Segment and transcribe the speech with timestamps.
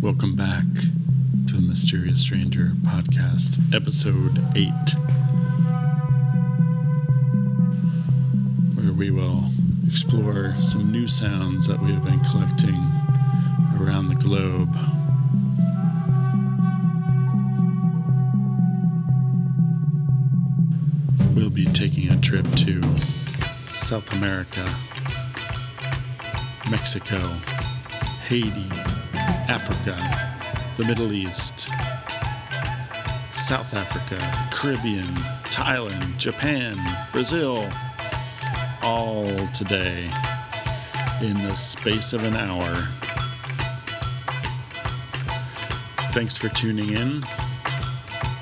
[0.00, 0.64] Welcome back
[1.46, 4.72] to the Mysterious Stranger podcast, episode 8,
[8.76, 9.50] where we will
[9.86, 12.76] explore some new sounds that we have been collecting
[13.78, 14.74] around the globe.
[21.36, 22.80] We'll be taking a trip to
[23.68, 24.64] South America,
[26.70, 27.18] Mexico,
[28.26, 28.70] Haiti,
[29.50, 29.98] Africa,
[30.76, 31.68] the Middle East,
[33.32, 34.16] South Africa,
[34.52, 35.12] Caribbean,
[35.46, 36.78] Thailand, Japan,
[37.10, 37.68] Brazil,
[38.80, 40.08] all today
[41.20, 42.88] in the space of an hour.
[46.12, 47.24] Thanks for tuning in.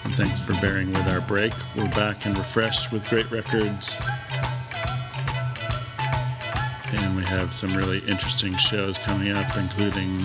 [0.05, 1.55] And thanks for bearing with our break.
[1.75, 3.97] We're back and refreshed with great records.
[6.93, 10.23] And we have some really interesting shows coming up, including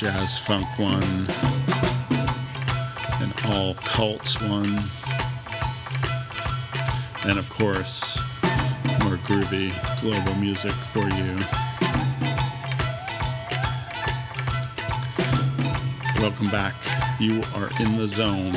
[0.00, 1.28] jazz funk one,
[3.20, 4.82] an all cults one,
[7.26, 8.18] and of course,
[9.00, 11.38] more groovy global music for you.
[16.18, 16.76] Welcome back.
[17.20, 18.56] You are in the zone.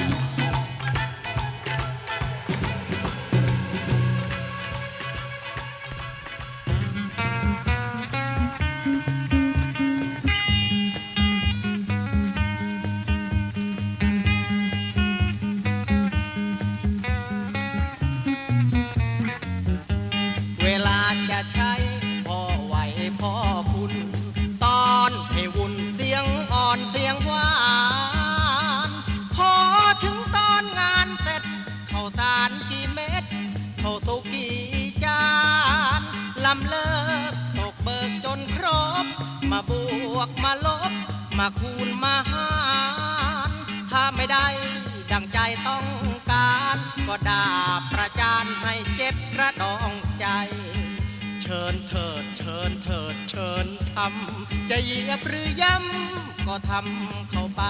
[54.37, 57.63] ำจะเหยียบหรือย้ำก็ทำเข้าไป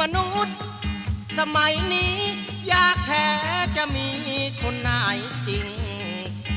[0.00, 0.56] มนุษย์
[1.38, 2.14] สมัยนี้
[2.72, 3.26] ยากแท้
[3.76, 4.08] จะมี
[4.62, 4.90] คนไหน
[5.48, 5.68] จริง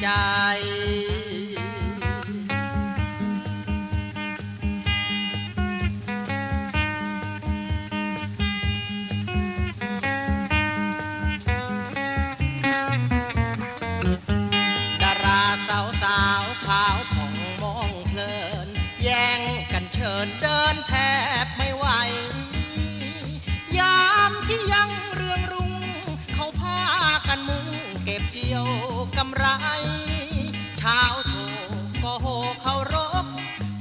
[0.01, 0.07] ใจ
[29.35, 29.45] ไร
[30.81, 32.27] ช้าโชว์ก็โห
[32.61, 33.25] เขารบ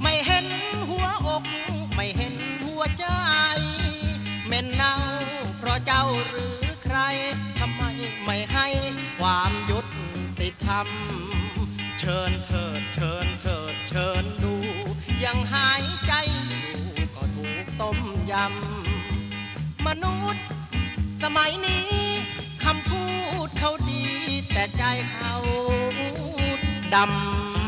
[0.03, 0.47] ไม่เห็น
[0.89, 1.45] หัวอก
[1.95, 2.35] ไม่เห็น
[2.67, 3.07] หัวใจ
[4.47, 4.95] เม่นเน่า
[5.59, 6.99] เพราะเจ้าหรือใคร
[7.59, 7.83] ทำไม
[8.25, 8.67] ไม่ให้
[9.19, 9.81] ความยุ
[10.41, 10.87] ติธรรม
[12.01, 14.55] เชิญเถิดเชิญเถิดเชิญดู
[15.25, 16.13] ยังหายใจ
[16.47, 17.99] อยู่ก็ถูกต้ม
[18.33, 20.45] ยำมนุษย์
[21.23, 21.87] สมัยนี้
[22.65, 23.05] คำพู
[23.47, 24.05] ดเขาดี
[24.53, 24.83] แต่ใจ
[25.13, 25.33] เขา
[26.95, 27.62] ดำ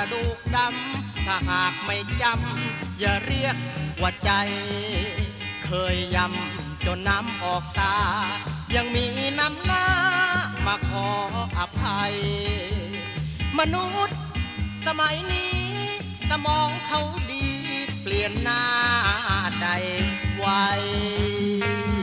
[0.00, 3.56] ระดูกดำ ถ้าหากไม่จำ อย่าเรียก
[4.02, 4.30] ว่าใจ
[5.64, 7.96] เคยยำจนน้ำออกตา
[8.74, 9.06] ยังมี
[9.38, 9.86] น้ำหน้า
[10.66, 11.08] มาขอ
[11.58, 12.14] อภัย
[13.58, 14.18] มนุษย์
[14.86, 15.56] สมัยนี้
[16.30, 17.00] สมองเขา
[17.30, 17.46] ดี
[18.02, 18.64] เปลี่ยนหน้า
[19.62, 19.68] ใด
[20.38, 20.46] ไว「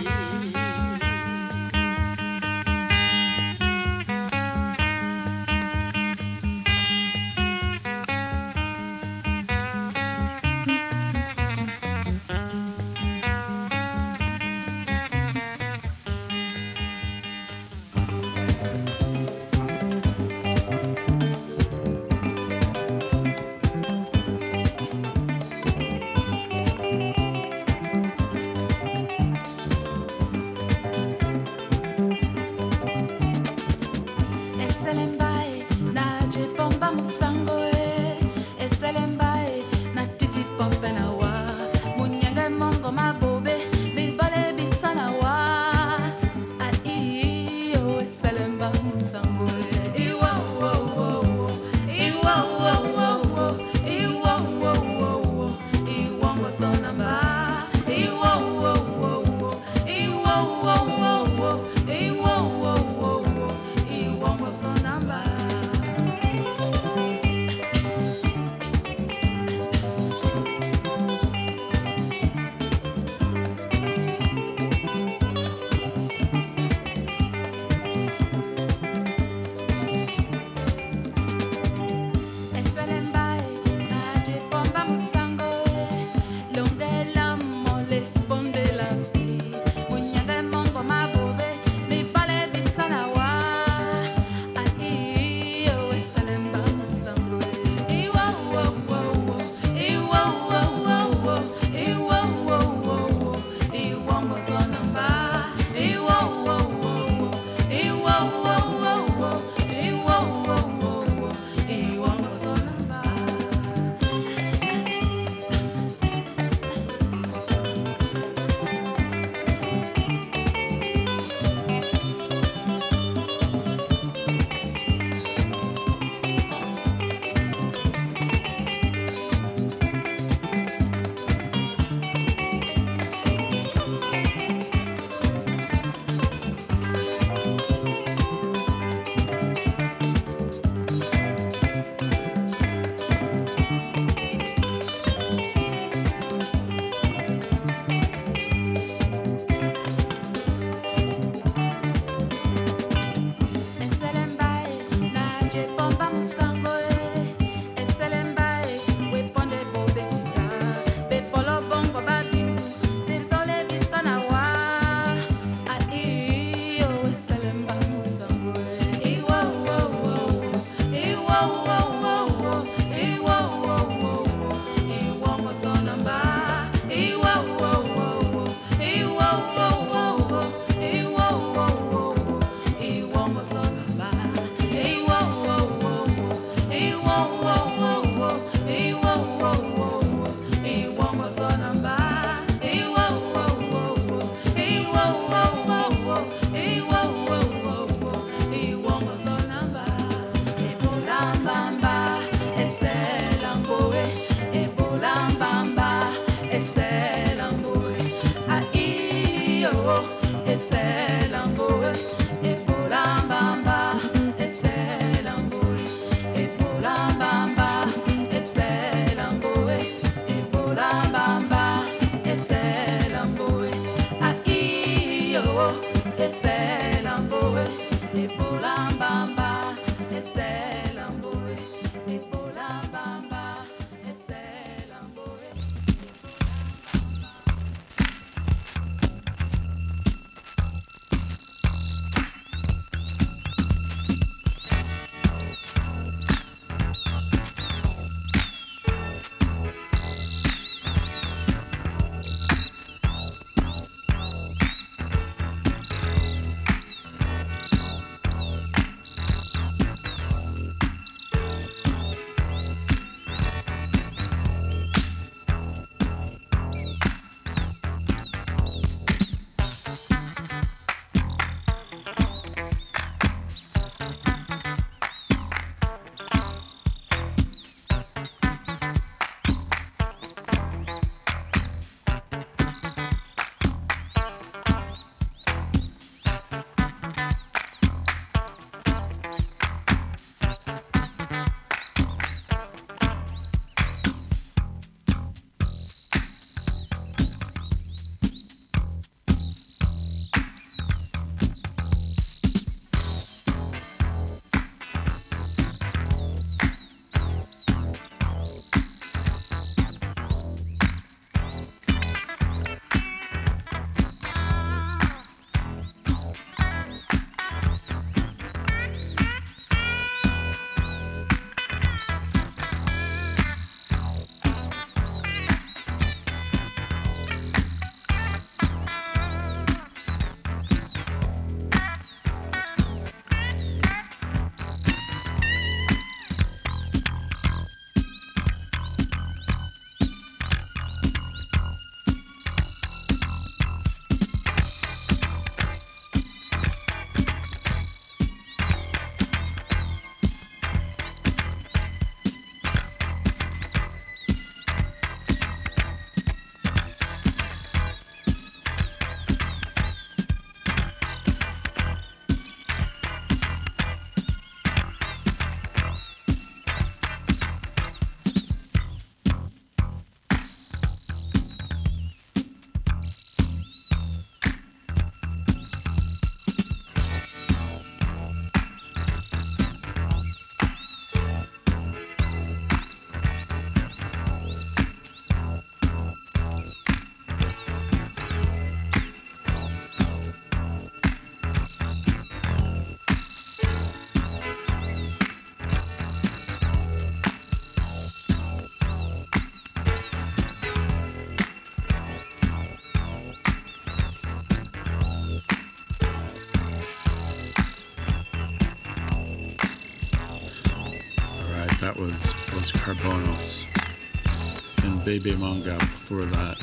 [415.08, 416.58] Baby manga before that.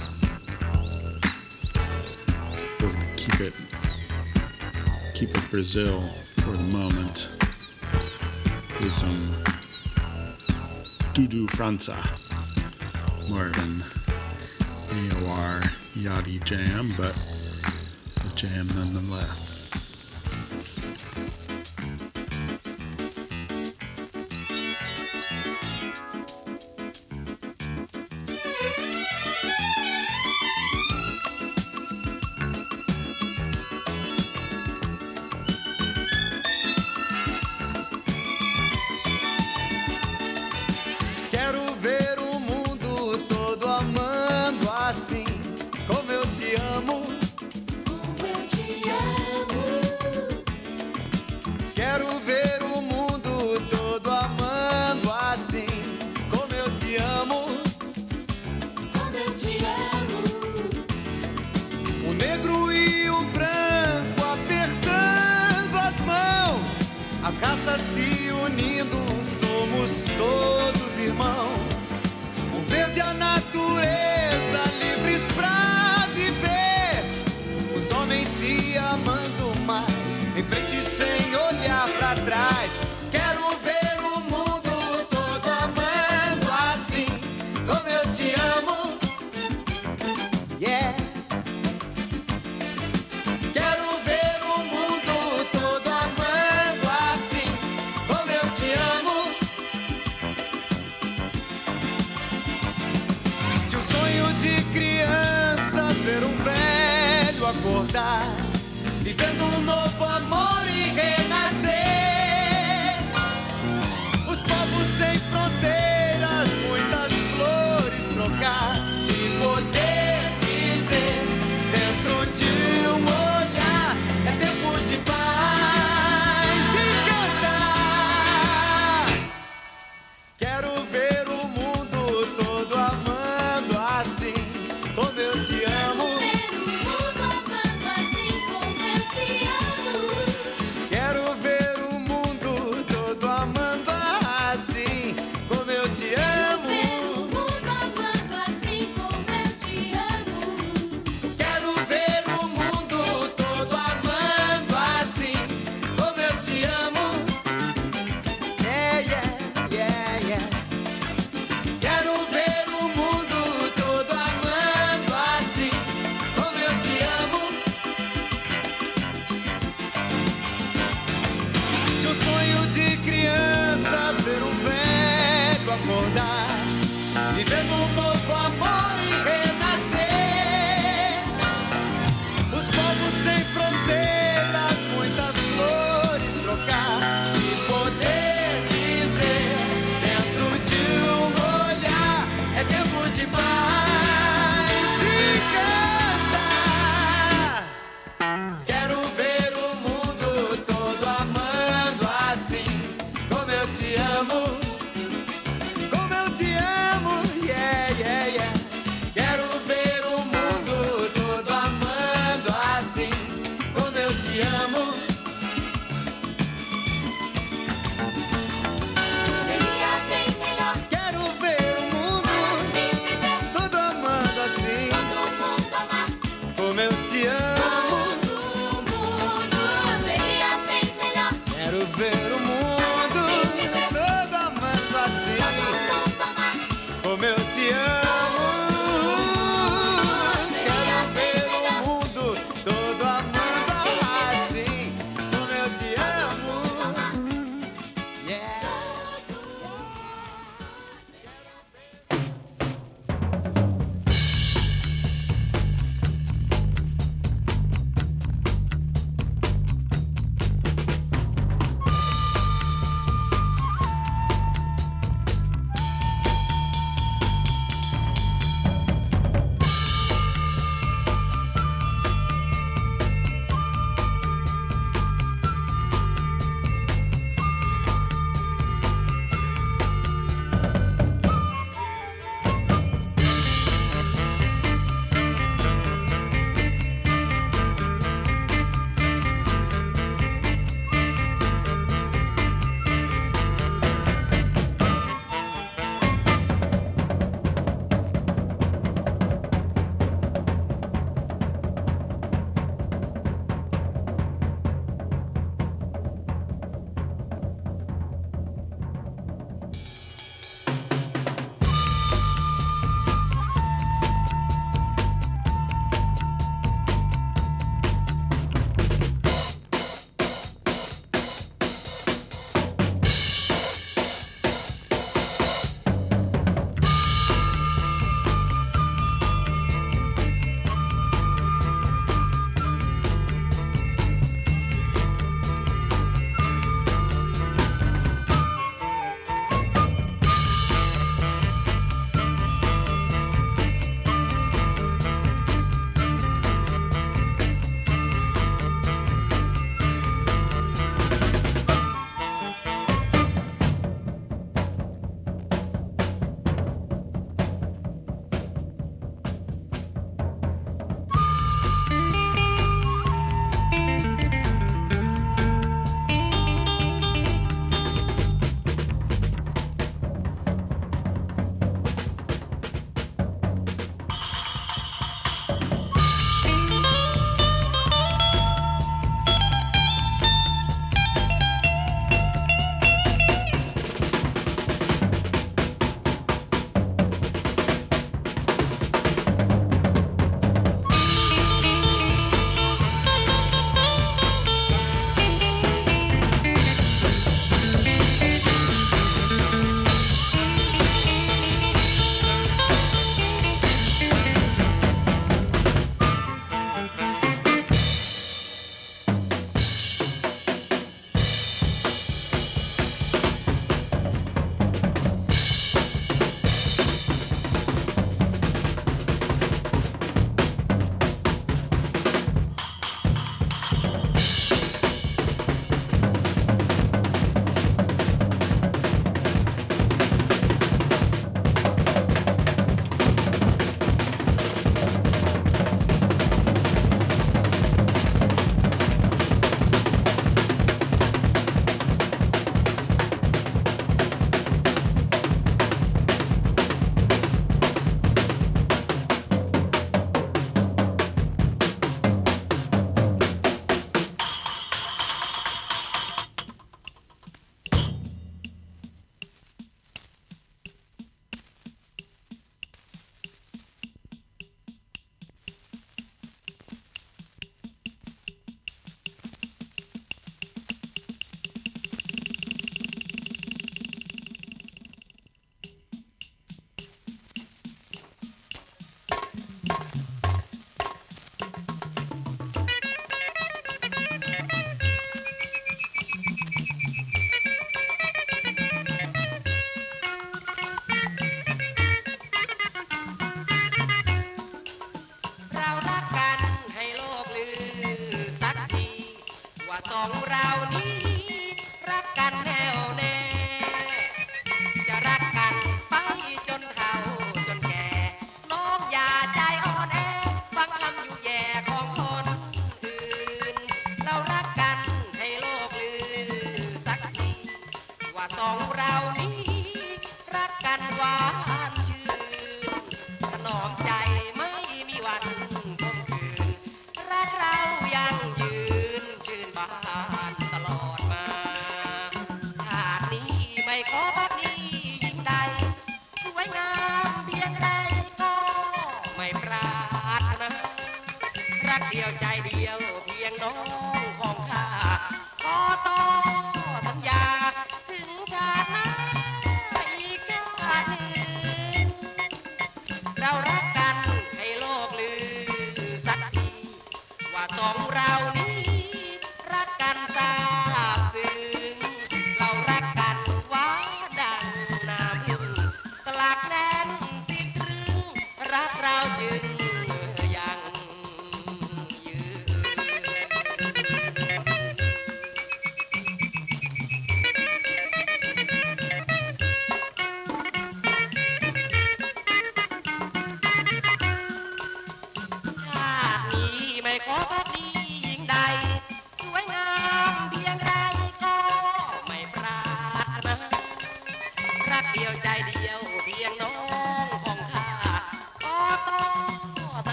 [2.78, 3.54] We're gonna keep it,
[5.14, 7.30] keep it Brazil for the moment.
[8.78, 9.34] Do some
[11.14, 11.96] Dudu França,
[13.30, 13.82] an
[14.90, 15.62] AOR,
[15.94, 19.93] Yachty Jam, but a jam nonetheless.
[70.08, 71.53] todos irmãos.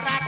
[0.00, 0.21] เ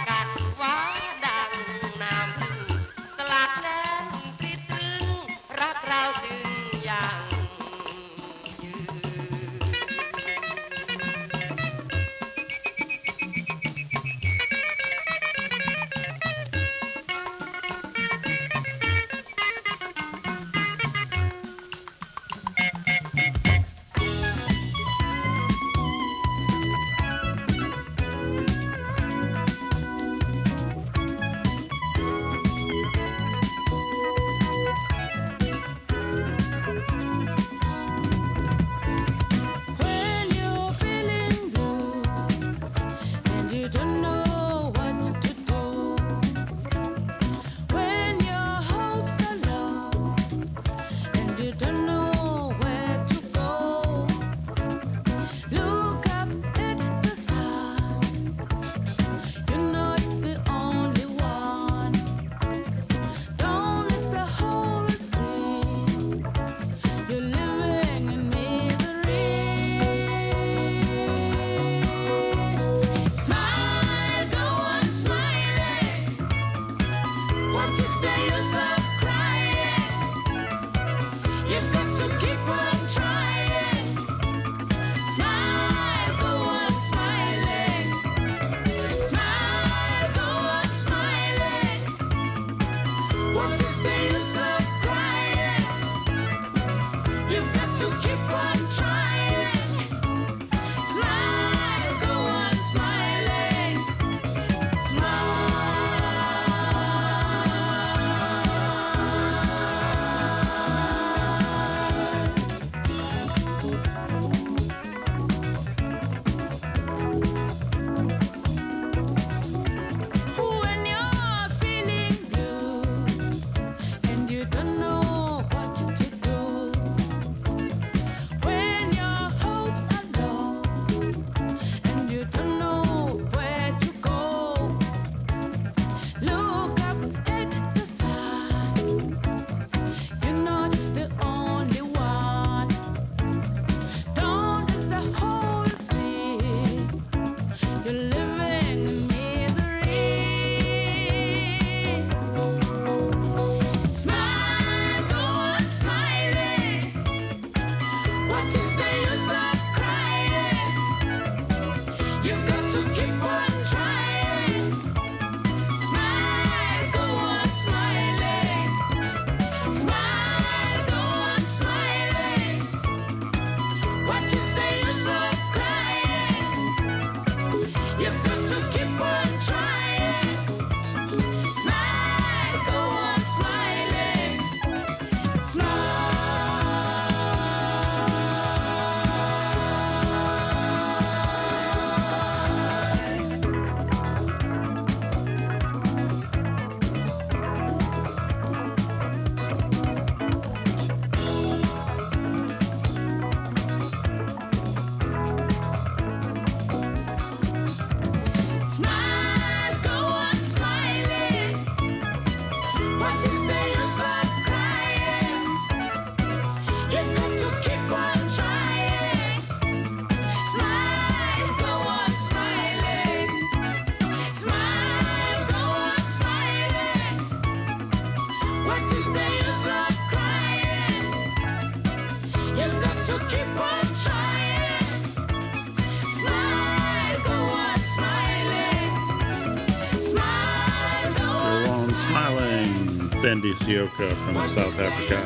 [243.24, 245.18] Stanley Sioka from South Africa.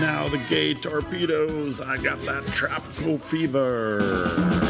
[0.00, 1.78] Now the gay torpedoes.
[1.78, 4.69] I got that tropical fever.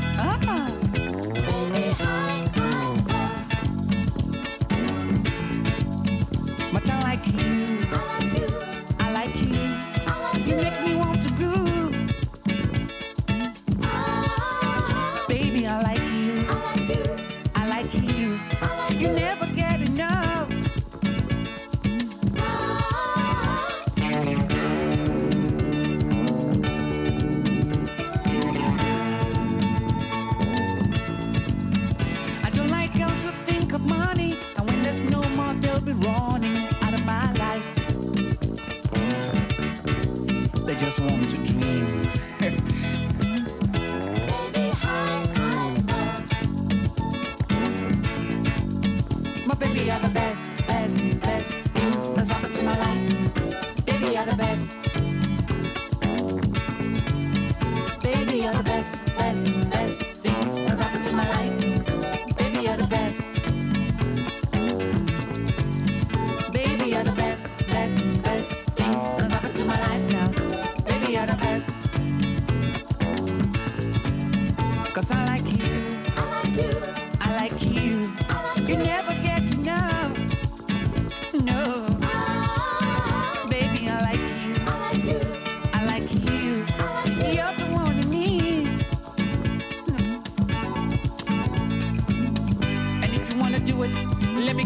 [93.81, 93.91] when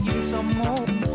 [0.03, 1.14] give you some high.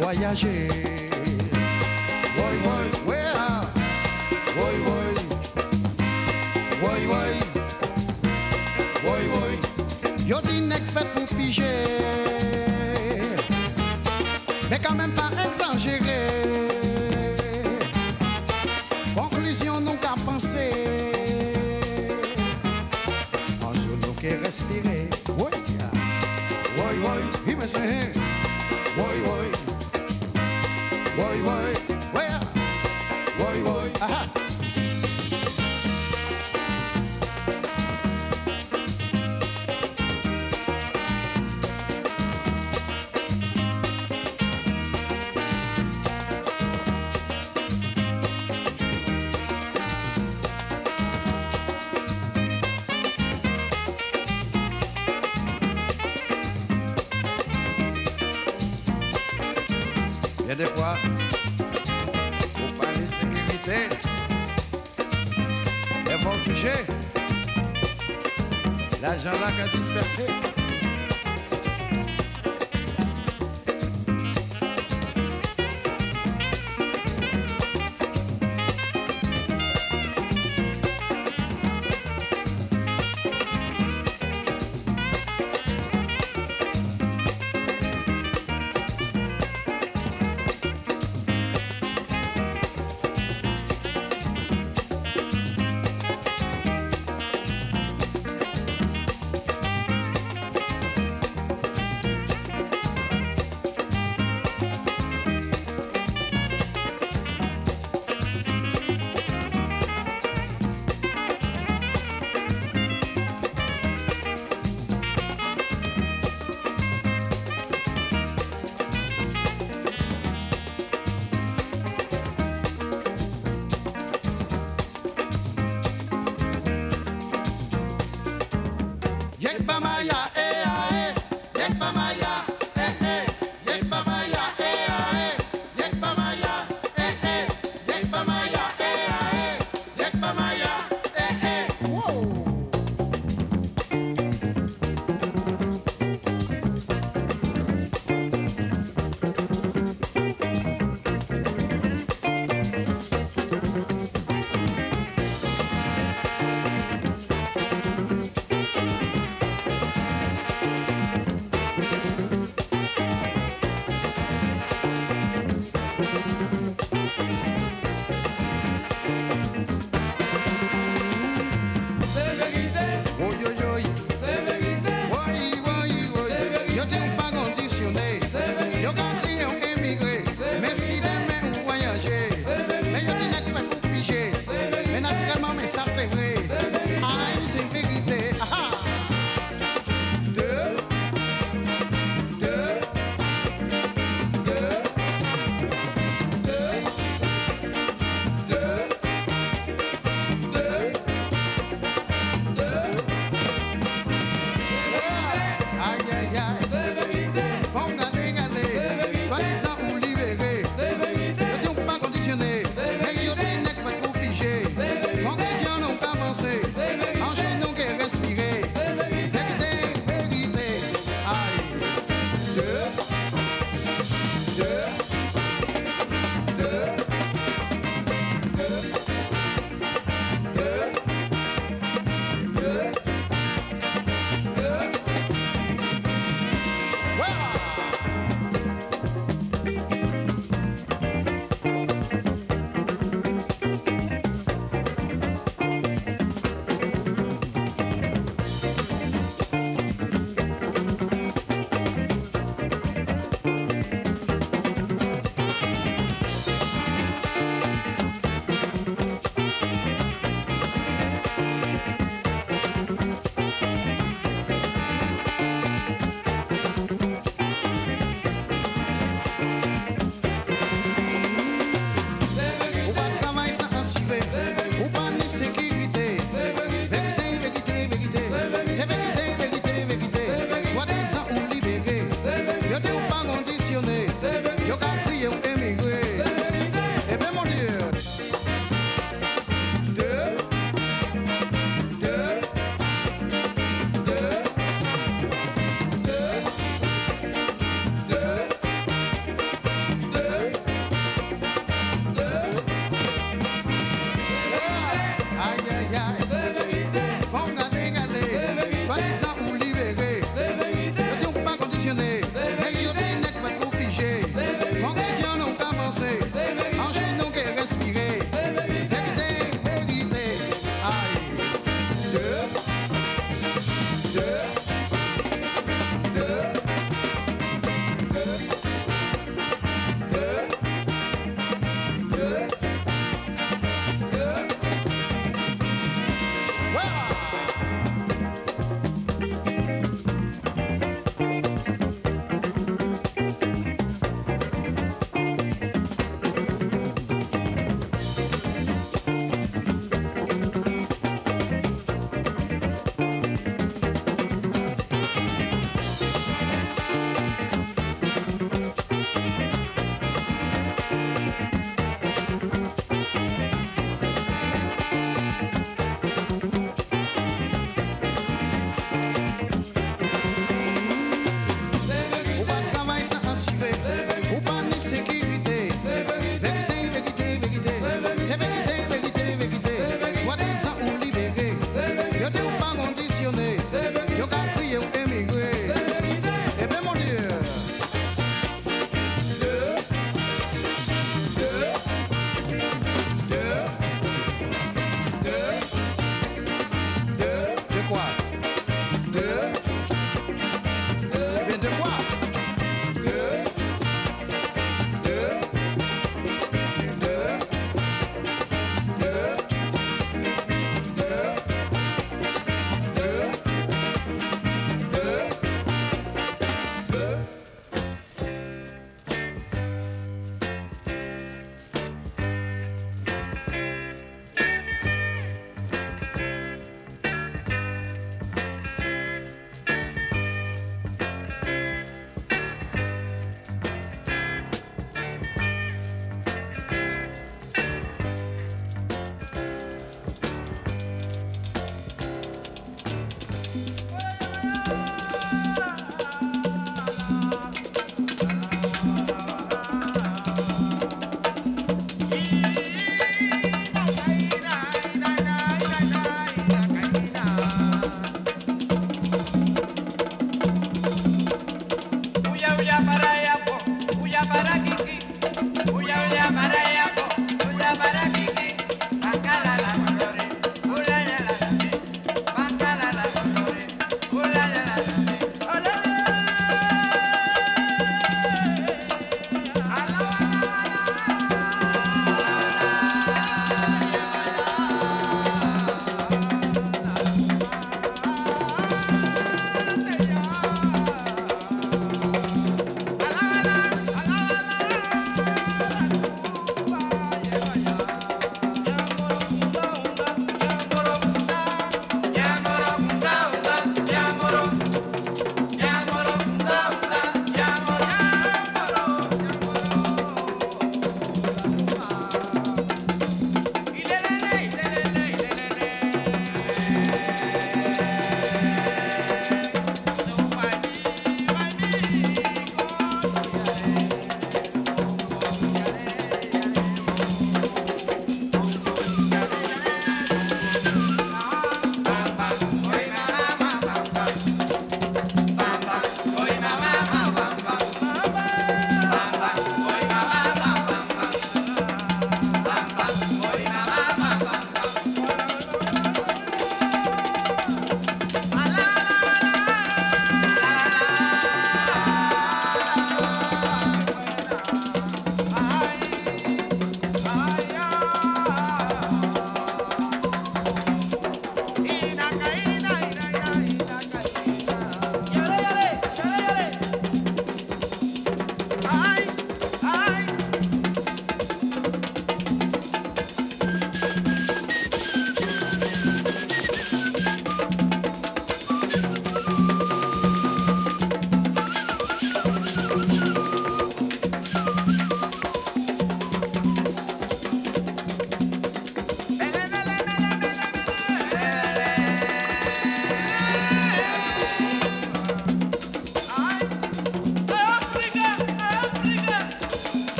[0.00, 0.68] voyager.
[2.36, 3.70] Voy, voy, fuera.
[4.56, 5.10] Voy, voy.
[6.80, 7.32] Voy, voy.
[9.04, 9.54] Voy, voy.
[10.26, 11.64] Yo dis n'est fait pour piger?
[14.70, 16.20] Mais quand même pas exagéré.
[19.14, 20.70] Conclusion, donc à penser.
[23.60, 25.08] Un jour, nous qui respirer.
[25.38, 25.50] Oui,
[26.76, 28.29] oui, oui, mais c'est.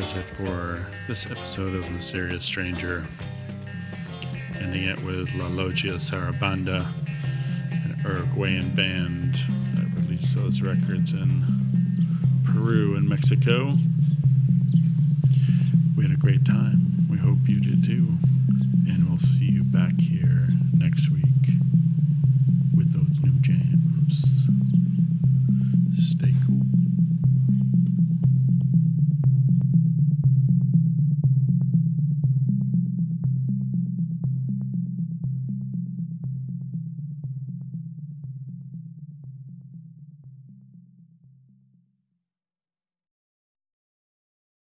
[0.00, 3.06] Does it for this episode of Mysterious Stranger.
[4.58, 6.90] Ending it with La Logia Sarabanda,
[7.70, 9.34] an Uruguayan band
[9.74, 11.44] that released those records in
[12.44, 13.76] Peru and Mexico.